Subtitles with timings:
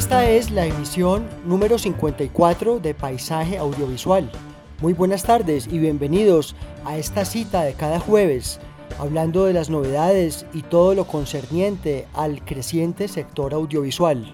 [0.00, 4.30] Esta es la emisión número 54 de Paisaje Audiovisual.
[4.80, 8.60] Muy buenas tardes y bienvenidos a esta cita de cada jueves,
[8.98, 14.32] hablando de las novedades y todo lo concerniente al creciente sector audiovisual.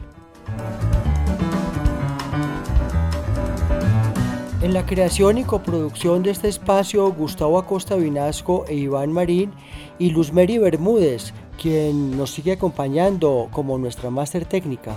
[4.62, 9.50] En la creación y coproducción de este espacio, Gustavo Acosta Vinasco e Iván Marín
[9.98, 14.96] y Luzmeri Bermúdez, quien nos sigue acompañando como nuestra máster técnica.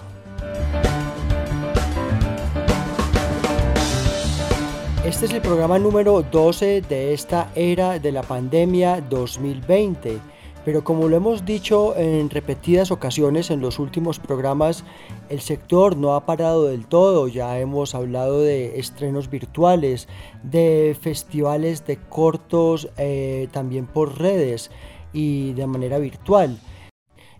[5.06, 10.20] Este es el programa número 12 de esta era de la pandemia 2020.
[10.66, 14.84] Pero como lo hemos dicho en repetidas ocasiones en los últimos programas,
[15.30, 17.30] el sector no ha parado del todo.
[17.30, 20.10] Ya hemos hablado de estrenos virtuales,
[20.44, 24.70] de festivales de cortos eh, también por redes
[25.14, 26.60] y de manera virtual.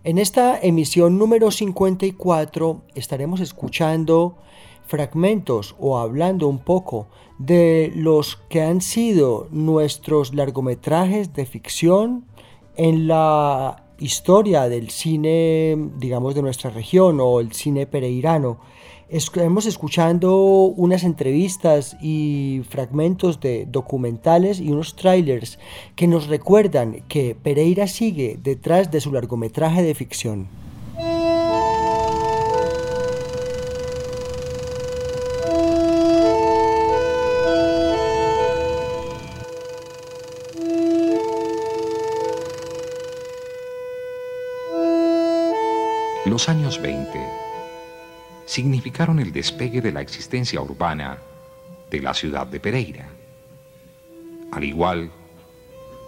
[0.02, 4.38] En esta emisión número 54 estaremos escuchando
[4.90, 7.06] fragmentos o hablando un poco
[7.38, 12.24] de los que han sido nuestros largometrajes de ficción
[12.76, 18.58] en la historia del cine, digamos, de nuestra región o el cine pereirano.
[19.08, 20.36] Estamos escuchando
[20.76, 25.58] unas entrevistas y fragmentos de documentales y unos trailers
[25.94, 30.48] que nos recuerdan que Pereira sigue detrás de su largometraje de ficción.
[48.50, 51.18] Significaron el despegue de la existencia urbana
[51.88, 53.08] de la ciudad de Pereira.
[54.50, 55.08] Al igual,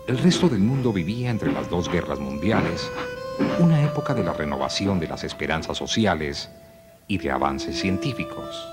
[0.08, 2.91] el resto del mundo vivía entre las dos guerras mundiales
[3.60, 6.50] una época de la renovación de las esperanzas sociales
[7.06, 8.71] y de avances científicos.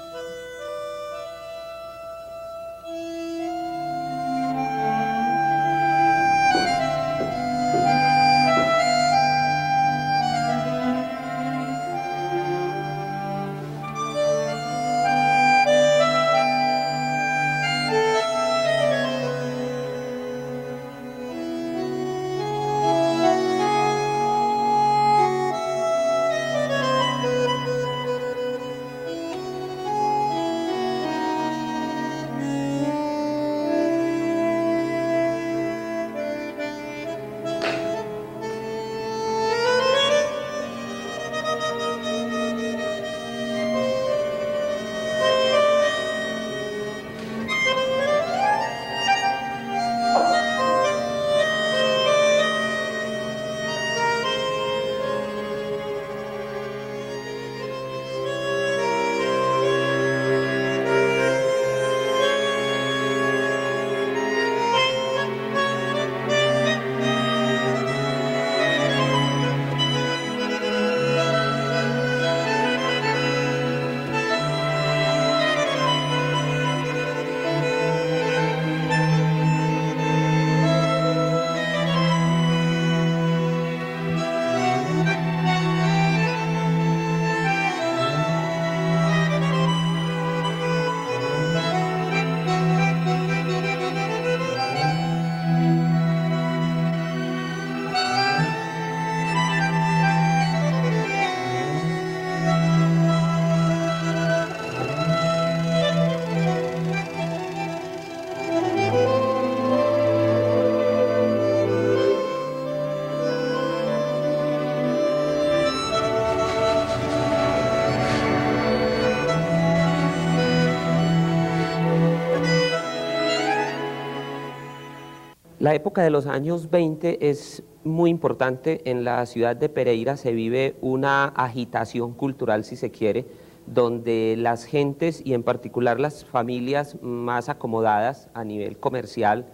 [125.69, 128.81] La época de los años 20 es muy importante.
[128.89, 133.27] En la ciudad de Pereira se vive una agitación cultural, si se quiere,
[133.67, 139.45] donde las gentes y en particular las familias más acomodadas a nivel comercial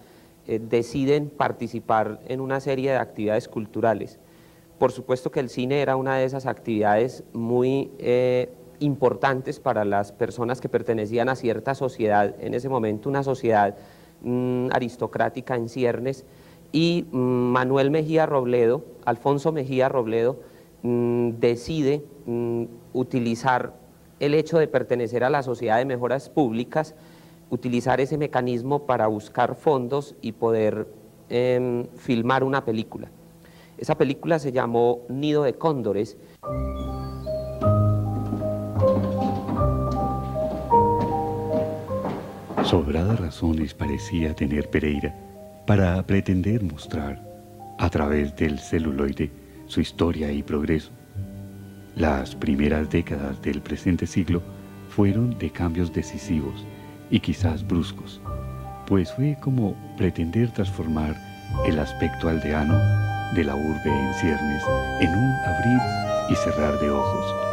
[0.47, 4.17] eh, deciden participar en una serie de actividades culturales.
[4.79, 10.13] Por supuesto que el cine era una de esas actividades muy eh, importantes para las
[10.13, 13.75] personas que pertenecían a cierta sociedad, en ese momento una sociedad
[14.21, 16.25] mm, aristocrática en ciernes,
[16.71, 20.39] y mm, Manuel Mejía Robledo, Alfonso Mejía Robledo,
[20.83, 22.03] mm, decide
[22.93, 23.73] utilizar
[24.19, 26.95] el hecho de pertenecer a la sociedad de mejoras públicas,
[27.49, 30.87] utilizar ese mecanismo para buscar fondos y poder
[31.29, 33.09] em, filmar una película.
[33.77, 36.17] Esa película se llamó Nido de Cóndores.
[42.65, 45.15] Sobradas razones parecía tener Pereira
[45.67, 47.23] para pretender mostrar,
[47.77, 49.31] a través del celuloide,
[49.67, 50.89] su historia y progreso.
[51.95, 54.41] Las primeras décadas del presente siglo
[54.89, 56.65] fueron de cambios decisivos
[57.11, 58.19] y quizás bruscos,
[58.87, 61.15] pues fue como pretender transformar
[61.67, 62.79] el aspecto aldeano
[63.35, 64.63] de la urbe en ciernes
[65.01, 67.44] en un abrir y cerrar de ojos.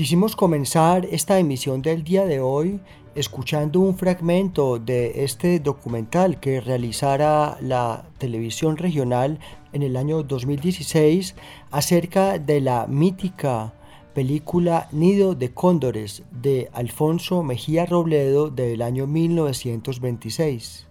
[0.00, 2.80] Quisimos comenzar esta emisión del día de hoy
[3.14, 9.38] escuchando un fragmento de este documental que realizara la televisión regional
[9.74, 11.34] en el año 2016
[11.70, 13.74] acerca de la mítica
[14.14, 20.86] película Nido de Cóndores de Alfonso Mejía Robledo del año 1926.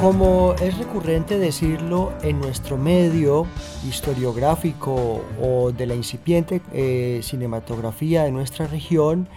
[0.00, 3.46] Como es recurrente decirlo en nuestro medio
[3.86, 9.28] historiográfico o de la incipiente eh, cinematografía de nuestra región,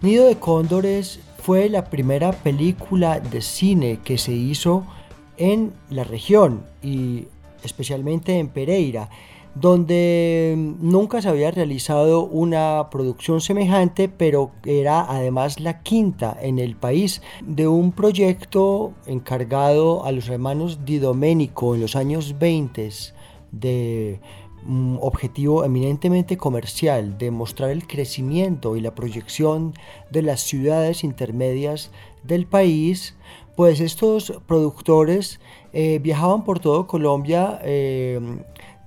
[0.00, 4.86] Nido de Cóndores fue la primera película de cine que se hizo
[5.36, 7.26] en la región y
[7.62, 9.10] especialmente en Pereira,
[9.54, 16.76] donde nunca se había realizado una producción semejante, pero era además la quinta en el
[16.76, 22.90] país de un proyecto encargado a los hermanos Di Domenico en los años 20
[23.52, 24.20] de
[24.66, 29.74] un objetivo eminentemente comercial de mostrar el crecimiento y la proyección
[30.10, 31.90] de las ciudades intermedias
[32.22, 33.16] del país,
[33.56, 35.40] pues estos productores
[35.72, 38.20] eh, viajaban por todo Colombia, eh,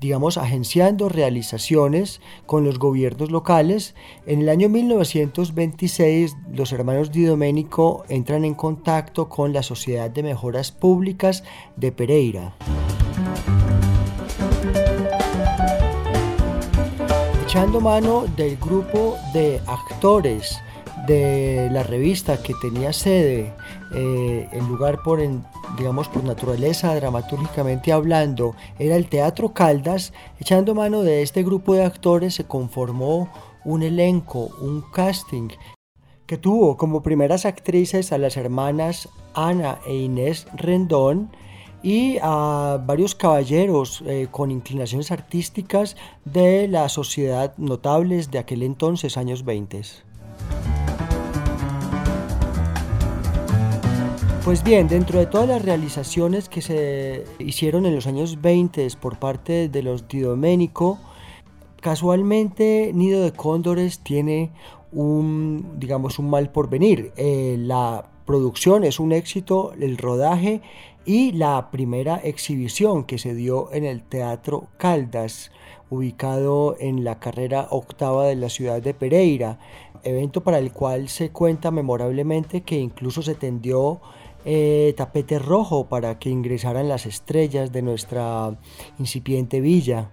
[0.03, 3.95] digamos, agenciando realizaciones con los gobiernos locales.
[4.25, 10.23] En el año 1926, los hermanos Di Domenico entran en contacto con la Sociedad de
[10.23, 11.45] Mejoras Públicas
[11.77, 12.53] de Pereira.
[17.45, 20.59] Echando mano del grupo de actores
[21.07, 23.53] de la revista que tenía sede
[23.93, 25.19] eh, en lugar por,
[25.77, 31.83] digamos, por naturaleza, dramatúrgicamente hablando, era el Teatro Caldas, echando mano de este grupo de
[31.83, 33.29] actores se conformó
[33.65, 35.49] un elenco, un casting
[36.25, 41.29] que tuvo como primeras actrices a las hermanas Ana e Inés Rendón
[41.83, 49.17] y a varios caballeros eh, con inclinaciones artísticas de la sociedad notables de aquel entonces,
[49.17, 49.81] años 20.
[54.43, 59.17] Pues bien, dentro de todas las realizaciones que se hicieron en los años 20 por
[59.17, 60.99] parte de los Didoménico,
[61.79, 64.51] casualmente Nido de Cóndores tiene
[64.91, 67.13] un, digamos, un mal porvenir.
[67.15, 70.61] Eh, la producción es un éxito, el rodaje
[71.05, 75.51] y la primera exhibición que se dio en el Teatro Caldas,
[75.89, 79.57] ubicado en la carrera octava de la ciudad de Pereira,
[80.03, 84.01] evento para el cual se cuenta memorablemente que incluso se tendió
[84.45, 88.57] eh, tapete rojo para que ingresaran las estrellas de nuestra
[88.99, 90.11] incipiente villa.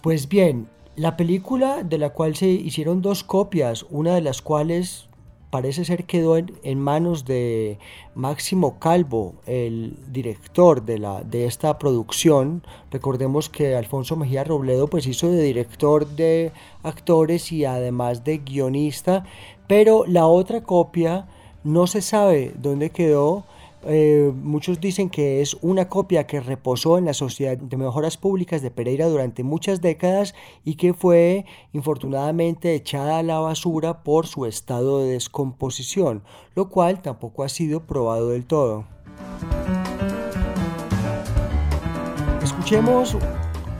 [0.00, 5.08] Pues bien, la película de la cual se hicieron dos copias, una de las cuales
[5.52, 7.78] parece ser quedó en, manos de
[8.14, 12.62] Máximo Calvo, el director de, la, de esta producción.
[12.90, 16.52] Recordemos que Alfonso Mejía Robledo pues hizo de director de
[16.82, 19.24] actores y además de guionista,
[19.66, 21.26] pero la otra copia
[21.64, 23.44] no se sabe dónde quedó
[23.84, 28.62] eh, muchos dicen que es una copia que reposó en la Sociedad de Mejoras Públicas
[28.62, 34.46] de Pereira durante muchas décadas y que fue infortunadamente echada a la basura por su
[34.46, 36.22] estado de descomposición,
[36.54, 38.84] lo cual tampoco ha sido probado del todo.
[42.40, 43.16] Escuchemos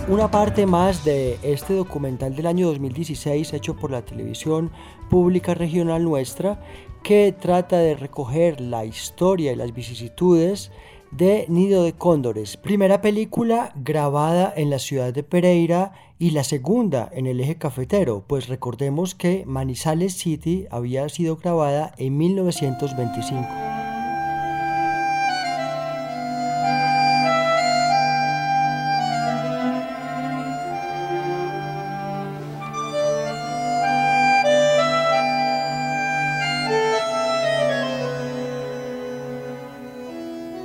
[0.09, 4.73] una parte más de este documental del año 2016 hecho por la televisión
[5.09, 6.61] pública regional nuestra
[7.03, 10.71] que trata de recoger la historia y las vicisitudes
[11.11, 17.11] de Nido de Cóndores, primera película grabada en la ciudad de Pereira y la segunda
[17.13, 23.82] en el eje cafetero, pues recordemos que Manizales City había sido grabada en 1925.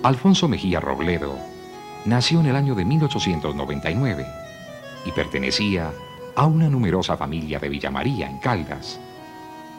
[0.08, 1.38] Alfonso Mejía Robledo
[2.06, 4.26] nació en el año de 1899
[5.04, 5.92] y pertenecía
[6.34, 9.02] a una numerosa familia de Villa María en Caldas.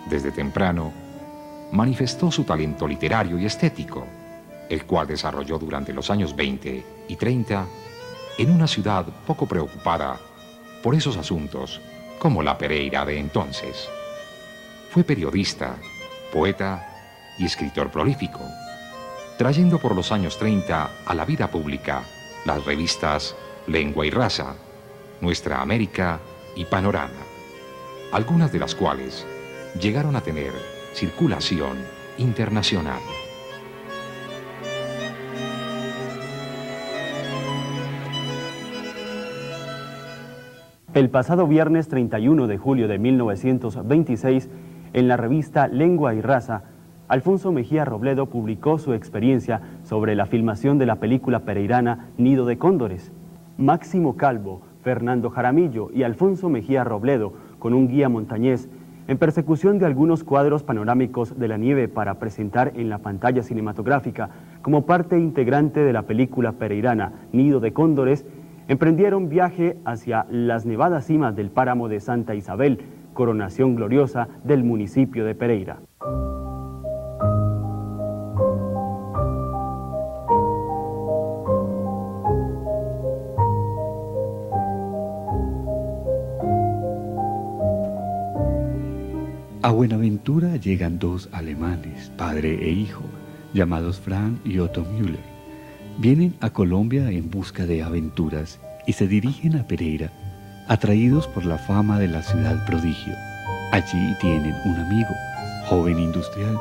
[0.05, 0.93] Desde temprano
[1.73, 4.07] manifestó su talento literario y estético,
[4.69, 7.67] el cual desarrolló durante los años 20 y 30
[8.37, 10.21] en una ciudad poco preocupada
[10.83, 11.81] por esos asuntos
[12.19, 13.89] como la Pereira de entonces.
[14.91, 15.77] Fue periodista,
[16.31, 16.87] poeta
[17.39, 18.41] y escritor prolífico
[19.39, 22.03] trayendo por los años 30 a la vida pública
[22.45, 23.37] las revistas
[23.69, 24.57] Lengua y Raza,
[25.21, 26.19] Nuestra América
[26.57, 27.23] y Panorama,
[28.13, 29.25] algunas de las cuales
[29.81, 30.53] llegaron a tener
[30.93, 31.79] circulación
[32.19, 32.99] internacional.
[40.95, 44.49] El pasado viernes 31 de julio de 1926,
[44.95, 46.65] en la revista Lengua y Raza,
[47.09, 52.59] Alfonso Mejía Robledo publicó su experiencia sobre la filmación de la película pereirana Nido de
[52.59, 53.13] Cóndores.
[53.57, 58.69] Máximo Calvo, Fernando Jaramillo y Alfonso Mejía Robledo, con un guía montañés,
[59.07, 64.29] en persecución de algunos cuadros panorámicos de la nieve para presentar en la pantalla cinematográfica
[64.61, 68.27] como parte integrante de la película pereirana Nido de Cóndores,
[68.69, 72.81] emprendieron viaje hacia las nevadas cimas del páramo de Santa Isabel,
[73.15, 75.79] coronación gloriosa del municipio de Pereira.
[89.69, 93.03] A Buenaventura llegan dos alemanes, padre e hijo,
[93.53, 95.21] llamados Frank y Otto Müller.
[95.99, 100.11] Vienen a Colombia en busca de aventuras y se dirigen a Pereira,
[100.69, 103.13] atraídos por la fama de la ciudad prodigio.
[103.71, 105.11] Allí tienen un amigo,
[105.67, 106.59] joven industrial,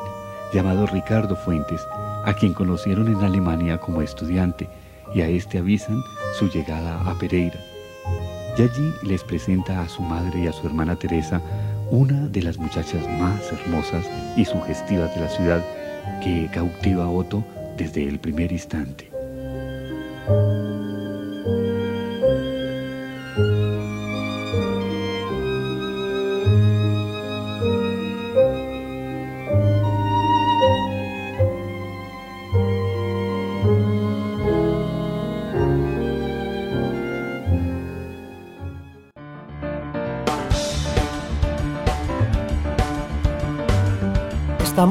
[0.52, 1.80] llamado Ricardo Fuentes,
[2.26, 4.68] a quien conocieron en Alemania como estudiante,
[5.14, 6.02] y a este avisan
[6.38, 7.58] su llegada a Pereira.
[8.58, 11.40] Y allí les presenta a su madre y a su hermana Teresa
[11.90, 14.04] una de las muchachas más hermosas
[14.36, 15.64] y sugestivas de la ciudad
[16.22, 17.44] que cautiva a Otto
[17.76, 19.10] desde el primer instante.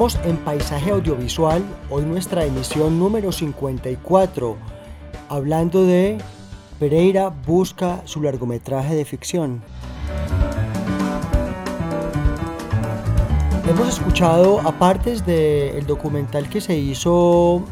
[0.08, 4.56] En Paisaje Audiovisual, hoy nuestra emisión número 54,
[5.28, 6.18] hablando de
[6.80, 9.62] Pereira busca su largometraje de ficción.
[13.68, 17.64] Hemos escuchado, aparte del documental que se hizo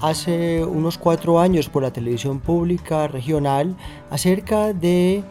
[0.00, 3.76] hace unos cuatro años por la televisión pública regional
[4.10, 5.22] acerca de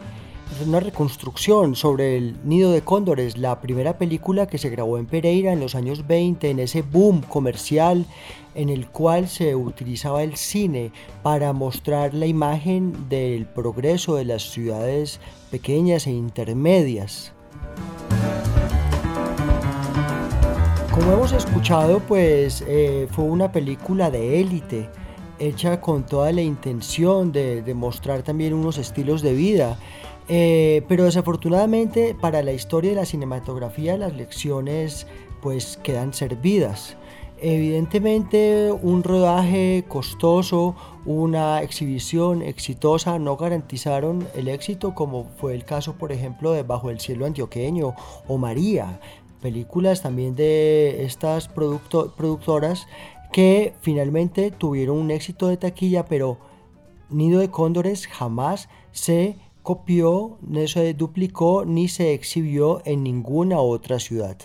[0.62, 5.52] una reconstrucción sobre el Nido de Cóndores, la primera película que se grabó en Pereira
[5.52, 8.06] en los años 20, en ese boom comercial
[8.54, 10.92] en el cual se utilizaba el cine
[11.22, 15.20] para mostrar la imagen del progreso de las ciudades
[15.50, 17.32] pequeñas e intermedias.
[20.92, 24.88] Como hemos escuchado, pues eh, fue una película de élite,
[25.40, 29.76] hecha con toda la intención de, de mostrar también unos estilos de vida
[30.28, 35.06] eh, pero desafortunadamente para la historia de la cinematografía las lecciones
[35.42, 36.96] pues quedan servidas.
[37.38, 45.94] Evidentemente un rodaje costoso, una exhibición exitosa no garantizaron el éxito como fue el caso
[45.94, 47.94] por ejemplo de Bajo el cielo antioqueño
[48.26, 49.00] o María,
[49.42, 52.86] películas también de estas productoras
[53.30, 56.38] que finalmente tuvieron un éxito de taquilla pero
[57.10, 63.98] Nido de Cóndores jamás se copió, no se duplicó ni se exhibió en ninguna otra
[63.98, 64.36] ciudad.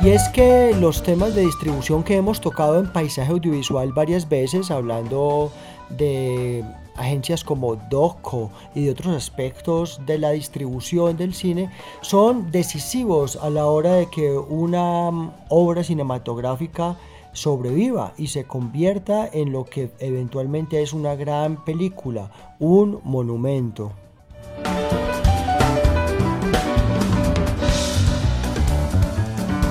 [0.00, 4.70] Y es que los temas de distribución que hemos tocado en paisaje audiovisual varias veces,
[4.70, 5.50] hablando
[5.90, 6.64] de
[6.94, 13.50] agencias como DOCO y de otros aspectos de la distribución del cine son decisivos a
[13.50, 16.96] la hora de que una obra cinematográfica
[17.36, 23.92] sobreviva y se convierta en lo que eventualmente es una gran película, un monumento.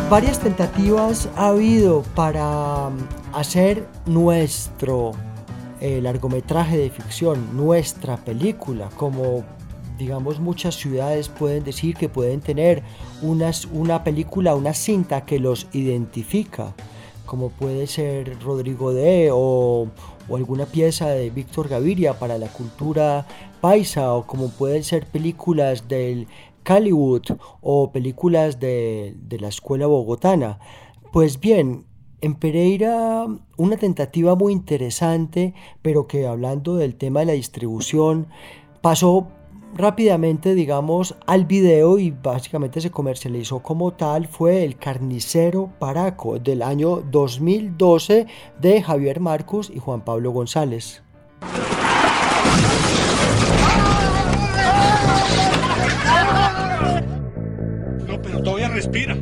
[0.09, 5.13] Varias tentativas ha habido para mm, hacer nuestro
[5.81, 9.43] eh, largometraje de ficción, nuestra película, como
[9.97, 12.83] digamos muchas ciudades pueden decir que pueden tener
[13.21, 16.75] una película, una cinta que los identifica,
[17.25, 19.87] como puede ser Rodrigo D o,
[20.33, 23.27] alguna pieza de Víctor Gaviria para la cultura
[23.61, 26.27] paisa, o como pueden ser películas del
[26.67, 27.23] Hollywood
[27.61, 30.59] o películas de, de la escuela bogotana.
[31.11, 31.85] Pues bien,
[32.21, 33.27] en Pereira
[33.57, 38.27] una tentativa muy interesante, pero que hablando del tema de la distribución,
[38.81, 39.27] pasó
[39.75, 46.61] rápidamente, digamos, al video y básicamente se comercializó como tal, fue El Carnicero Paraco del
[46.61, 48.25] año 2012
[48.59, 51.03] de Javier Marcos y Juan Pablo González.
[58.43, 59.17] todavía respira.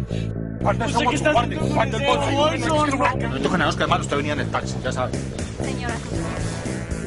[0.61, 1.59] ¿Cuántos somos su guardia?
[1.73, 5.13] ¿Cuántos No toca nada, que además usted venía en el taxi, ya sabe.
[5.63, 5.95] Señora.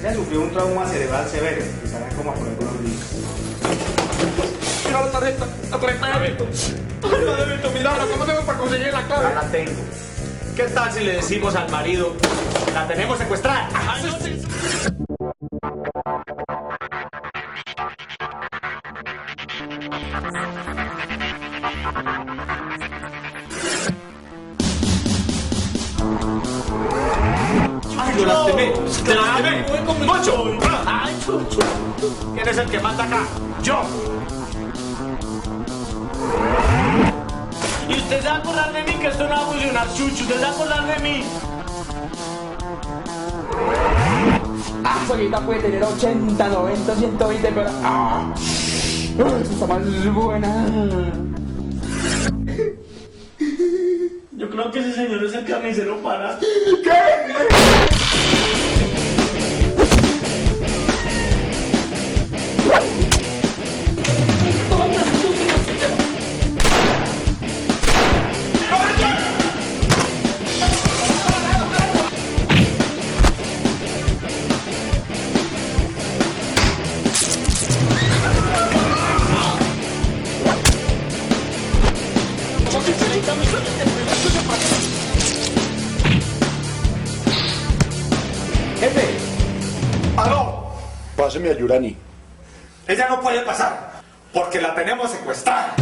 [0.00, 3.00] Ella sufrió un trauma cerebral severo y estará como por algunos días.
[4.86, 6.46] Mira la tarjeta, la tarjeta de débito.
[7.02, 9.24] La débito, mira, ¿cómo tengo para conseguir la clave?
[9.28, 9.82] Ya la tengo.
[10.56, 12.14] ¿Qué tal si le decimos al marido,
[12.72, 13.68] la tenemos secuestrada?
[30.86, 31.58] ¡Ay, chucho!
[32.34, 33.26] ¿Quién es el que manda acá?
[33.62, 33.82] ¡Yo!
[37.88, 40.22] Y usted se va a acordar de mí que esto no va a funcionar, chucho.
[40.22, 41.24] Usted se va a acordar de mí.
[44.84, 47.70] Ah, solita puede tener 80, 90, 120, pero...
[47.84, 48.32] ¡Ah!
[48.36, 50.66] ¡Esta está más buena!
[54.32, 56.38] Yo creo que ese señor es el carnicero para.
[56.38, 57.75] ¡Jefe!
[91.54, 91.96] Yurani.
[92.88, 95.74] Ella no puede pasar, porque la tenemos secuestrada.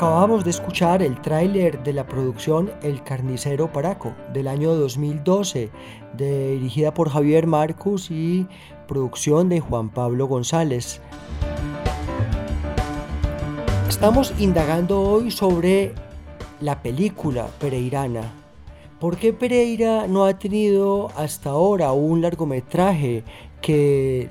[0.00, 5.68] Acabamos de escuchar el tráiler de la producción El Carnicero Paraco del año 2012,
[6.16, 8.46] de- dirigida por Javier Marcus y
[8.88, 11.02] producción de Juan Pablo González.
[13.90, 15.92] Estamos indagando hoy sobre
[16.62, 18.22] la película pereirana.
[19.00, 23.22] ¿Por qué Pereira no ha tenido hasta ahora un largometraje
[23.60, 24.28] que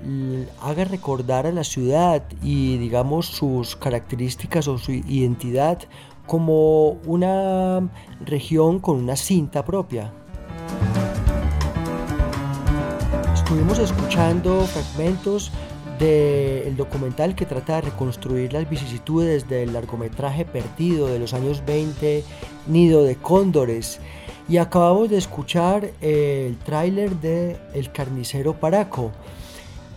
[0.62, 5.80] haga recordar a la ciudad y digamos sus características o su identidad
[6.26, 7.90] como una
[8.26, 10.14] región con una cinta propia?
[13.34, 15.52] Estuvimos escuchando fragmentos
[16.00, 22.24] del documental que trata de reconstruir las vicisitudes del largometraje perdido de los años 20,
[22.68, 24.00] Nido de Cóndores.
[24.50, 29.12] Y acabamos de escuchar el tráiler de El Carnicero Paraco.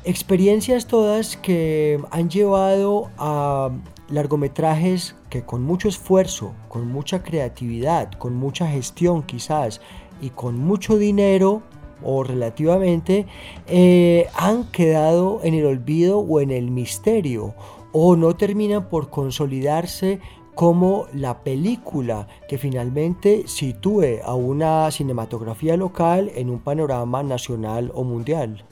[0.05, 3.71] Experiencias todas que han llevado a
[4.11, 9.81] largometrajes que con mucho esfuerzo, con mucha creatividad, con mucha gestión quizás
[10.21, 11.63] y con mucho dinero
[12.03, 13.27] o relativamente,
[13.69, 17.55] eh, han quedado en el olvido o en el misterio
[17.93, 20.21] o no terminan por consolidarse
[20.55, 28.05] como la película que finalmente sitúe a una cinematografía local en un panorama nacional o
[28.05, 28.65] mundial.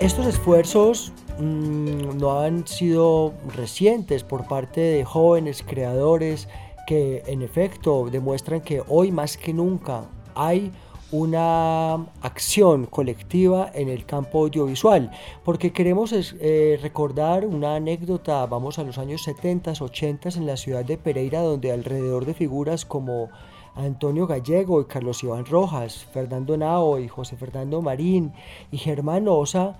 [0.00, 6.48] Estos esfuerzos mm, no han sido recientes por parte de jóvenes creadores
[6.86, 10.70] que en efecto demuestran que hoy más que nunca hay
[11.12, 15.10] una acción colectiva en el campo audiovisual,
[15.44, 20.84] porque queremos eh, recordar una anécdota, vamos a los años 70, 80 en la ciudad
[20.84, 23.30] de Pereira, donde alrededor de figuras como
[23.76, 28.32] Antonio Gallego y Carlos Iván Rojas, Fernando Nao y José Fernando Marín
[28.72, 29.76] y Germán Osa,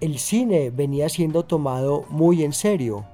[0.00, 3.04] el cine venía siendo tomado muy en serio.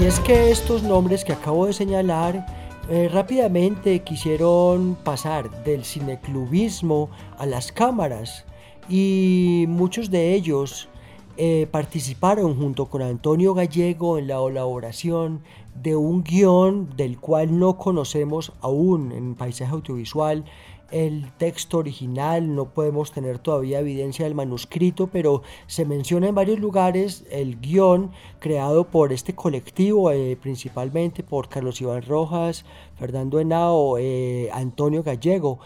[0.00, 7.10] Y es que estos nombres que acabo de señalar eh, rápidamente quisieron pasar del cineclubismo
[7.38, 8.44] a las cámaras
[8.88, 10.88] y muchos de ellos
[11.36, 15.42] eh, participaron junto con Antonio Gallego en la elaboración
[15.74, 20.44] de un guion del cual no conocemos aún en paisaje audiovisual
[20.92, 26.60] el texto original, no podemos tener todavía evidencia del manuscrito, pero se menciona en varios
[26.60, 32.64] lugares el guion creado por este colectivo, eh, principalmente por Carlos Iván Rojas,
[32.98, 35.58] Fernando Henao, eh, Antonio Gallego,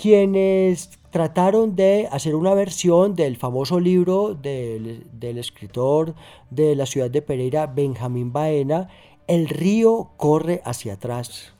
[0.00, 6.14] quienes trataron de hacer una versión del famoso libro del, del escritor
[6.50, 8.88] de la ciudad de Pereira, Benjamín Baena,
[9.26, 11.54] El río corre hacia atrás.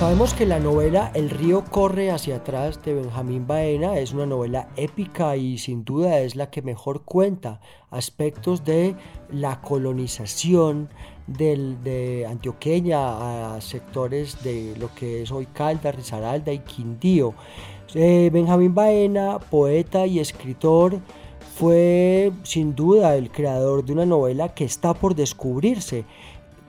[0.00, 4.70] Sabemos que la novela El río corre hacia atrás de Benjamín Baena es una novela
[4.76, 7.60] épica y sin duda es la que mejor cuenta
[7.90, 8.96] aspectos de
[9.30, 10.88] la colonización
[11.26, 17.34] de Antioqueña a sectores de lo que es hoy Caldas, Risaralda y Quindío.
[17.92, 20.98] Eh, Benjamín Baena, poeta y escritor,
[21.56, 26.06] fue sin duda el creador de una novela que está por descubrirse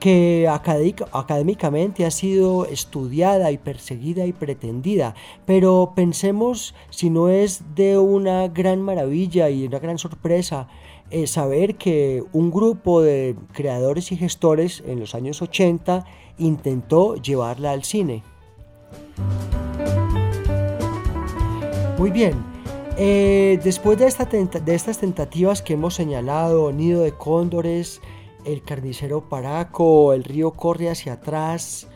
[0.02, 5.14] que académicamente ha sido estudiada y perseguida y pretendida,
[5.46, 10.66] pero pensemos si no es de una gran maravilla y una gran sorpresa
[11.12, 16.04] eh, saber que un grupo de creadores y gestores en los años 80
[16.38, 18.24] intentó llevarla al cine.
[21.96, 22.44] Muy bien,
[22.96, 28.00] eh, después de, de estas tentativas que hemos señalado, Nido de Cóndores,
[28.44, 31.88] el carnicero Paraco, el río corre hacia atrás.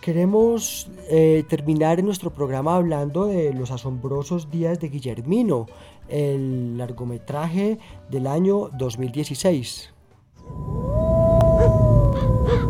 [0.00, 5.66] Queremos eh, terminar nuestro programa hablando de los asombrosos días de Guillermino,
[6.08, 7.78] el largometraje
[8.10, 9.90] del año 2016.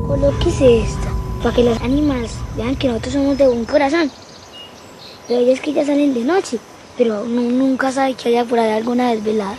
[0.06, 1.08] Colóquese esto,
[1.42, 4.10] para que los animales vean que nosotros somos de un corazón.
[5.26, 6.58] Pero ellos que ya salen de noche,
[6.96, 9.56] pero nunca sabe que haya por ahí alguna desvelada.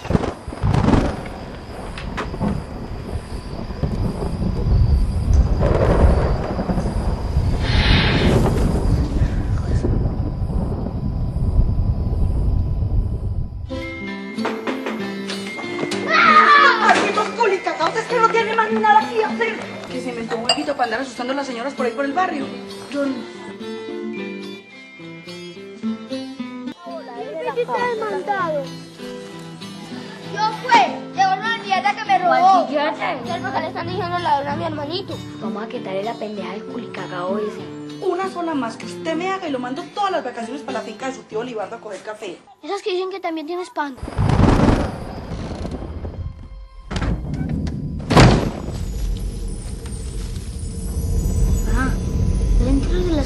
[38.55, 41.15] Más que usted me haga y lo mando todas las vacaciones para la finca de
[41.15, 42.37] su tío Olivardo a coger café.
[42.63, 43.95] Esas que dicen que también tienes pan.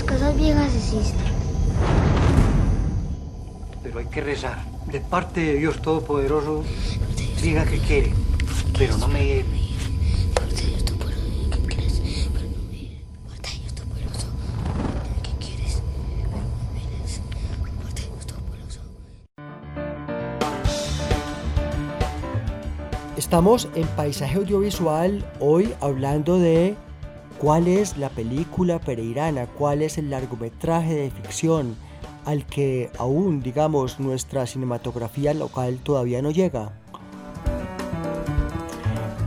[0.10, 1.26] cosas viejas existen.
[3.84, 4.58] Pero hay que rezar.
[4.88, 6.64] De parte de Dios Todopoderoso,
[7.42, 8.12] diga que quiere,
[8.78, 9.69] pero no me...
[23.30, 26.76] Estamos en Paisaje Audiovisual hoy hablando de
[27.38, 29.46] ¿Cuál es la película pereirana?
[29.46, 31.76] ¿Cuál es el largometraje de ficción
[32.26, 36.72] al que aún, digamos, nuestra cinematografía local todavía no llega?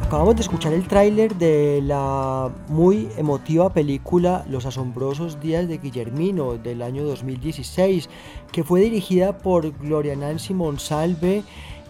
[0.04, 6.58] Acabamos de escuchar el tráiler de la muy emotiva película Los asombrosos días de Guillermino
[6.58, 8.10] del año 2016,
[8.50, 11.44] que fue dirigida por Gloria Nancy Monsalve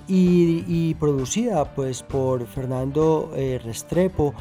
[0.08, 4.34] y, producida pues por Fernando eh, Restrepo.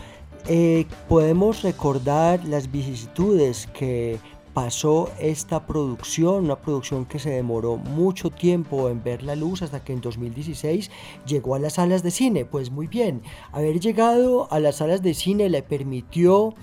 [0.48, 4.20] Eh, podemos recordar las vicisitudes que
[4.54, 9.84] pasó esta producción, una producción que se demoró mucho tiempo en ver la luz hasta
[9.84, 10.92] que en 2016
[11.26, 12.46] llegó a las salas de cine.
[12.46, 13.22] Pues muy bien,
[13.52, 16.54] haber llegado a las salas de cine le permitió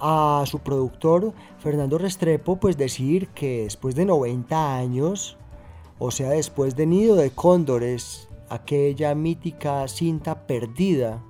[0.00, 5.36] a su productor Fernando Restrepo pues decir que después de 90 años,
[5.98, 11.22] o sea después de Nido de Cóndores, aquella mítica cinta perdida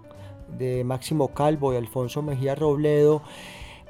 [0.59, 3.23] de Máximo Calvo y Alfonso Mejía Robledo,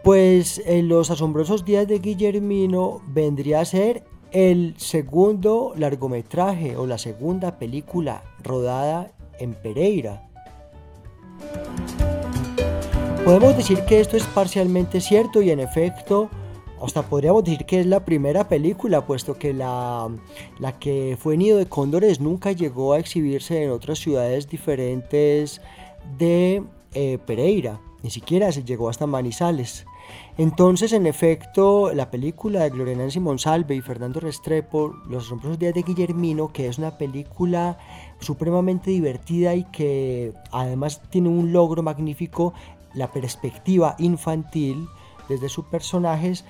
[0.03, 6.99] pues en los asombrosos días de Guillermino vendría a ser el segundo largometraje o la
[6.99, 10.29] segunda película rodada en Pereira.
[13.25, 16.29] Podemos decir que esto es parcialmente cierto y en efecto,
[16.83, 20.09] hasta podríamos decir que es la primera película, puesto que la,
[20.59, 25.61] la que fue Nido de Cóndores nunca llegó a exhibirse en otras ciudades diferentes
[26.19, 29.87] de eh, Pereira, ni siquiera se llegó hasta Manizales.
[30.37, 35.75] Entonces, en efecto, la película de Gloria Nancy Monsalve y Fernando Restrepo, Los asombrosos días
[35.75, 37.79] de Guillermino, que es una película
[38.21, 42.53] supremamente divertida y que además tiene un logro magnífico,
[42.95, 44.89] la perspectiva infantil
[45.29, 46.45] desde sus personajes,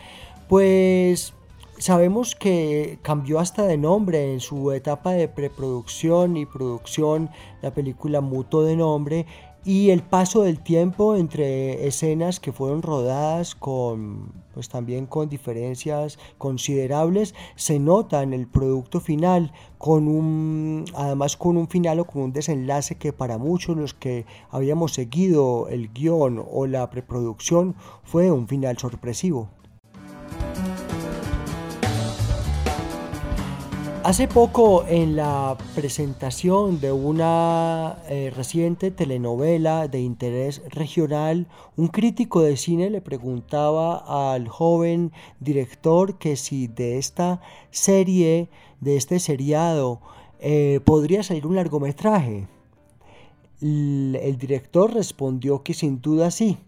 [0.49, 1.35] pues
[1.79, 7.31] sabemos que cambió hasta de nombre en su etapa de preproducción y producción,
[7.63, 9.27] la película mutó de nombre
[9.65, 16.19] y el paso del tiempo entre escenas que fueron rodadas con pues también con diferencias
[16.39, 22.23] considerables se nota en el producto final con un además con un final o con
[22.23, 27.75] un desenlace que para muchos los que habíamos seguido el guion o la preproducción
[28.05, 29.49] fue un final sorpresivo.
[34.05, 41.47] Hace poco en la presentación de una eh, reciente telenovela de interés regional,
[41.79, 47.41] un crítico de cine le preguntaba al joven director que si de esta
[47.71, 48.51] serie,
[48.83, 50.03] de este seriado,
[50.39, 52.47] eh, podría salir un largometraje.
[53.63, 56.59] el director respondió que sin duda sí.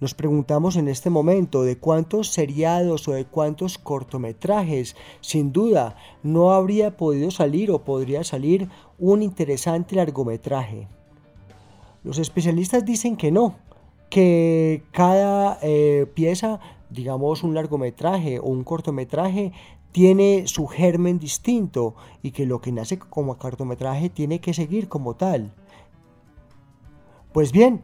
[0.00, 6.52] Nos preguntamos en este momento de cuántos seriados o de cuántos cortometrajes, sin duda, no
[6.52, 10.86] habría podido salir o podría salir un interesante largometraje.
[12.04, 13.56] Los especialistas dicen que no,
[14.08, 19.52] que cada eh, pieza, digamos un largometraje o un cortometraje,
[19.90, 25.16] tiene su germen distinto y que lo que nace como cortometraje tiene que seguir como
[25.16, 25.52] tal.
[27.32, 27.82] Pues bien,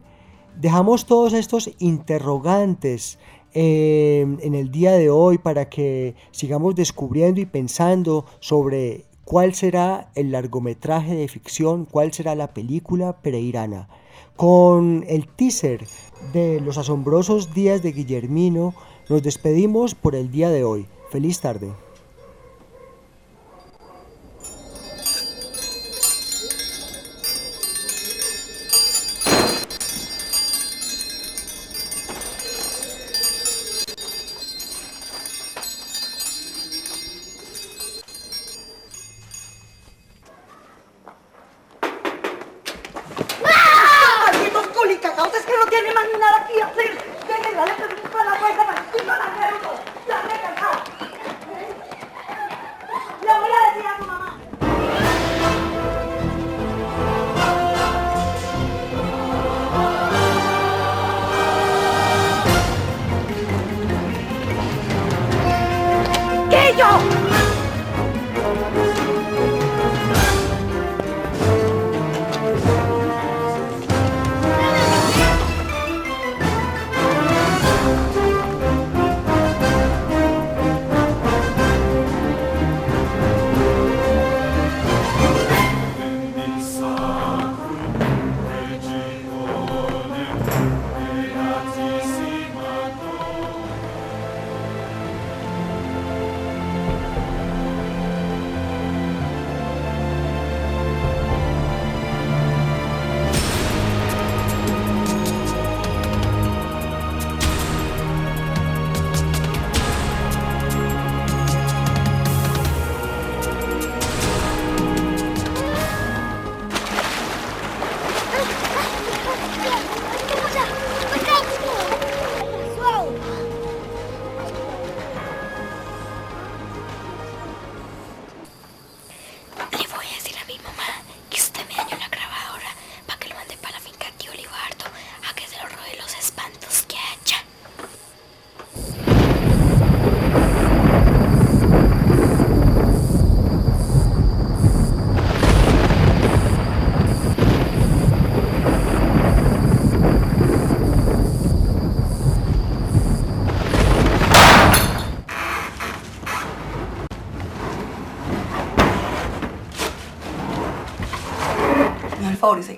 [0.59, 3.19] Dejamos todos estos interrogantes
[3.53, 10.11] eh, en el día de hoy para que sigamos descubriendo y pensando sobre cuál será
[10.15, 13.89] el largometraje de ficción, cuál será la película pereirana.
[14.35, 15.85] Con el teaser
[16.33, 18.73] de los asombrosos días de Guillermino,
[19.09, 20.85] nos despedimos por el día de hoy.
[21.09, 21.84] Feliz tarde.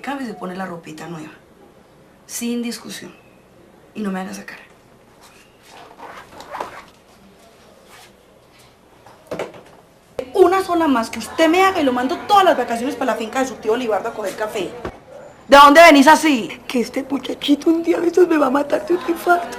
[0.08, 1.32] Cambia y se pone la ropita nueva.
[2.26, 3.14] Sin discusión.
[3.94, 4.56] Y no me haga sacar.
[10.32, 13.18] Una sola más que usted me haga y lo mando todas las vacaciones para la
[13.18, 14.70] finca de su tío Olivardo a coger café.
[15.46, 16.58] ¿De dónde venís así?
[16.66, 19.58] Que este muchachito un día de estos me va a matar de un infarto.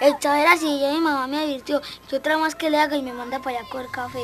[0.00, 2.96] El chavo era así y mi mamá me advirtió que otra más que le haga
[2.96, 4.22] y me manda para allá a coger café.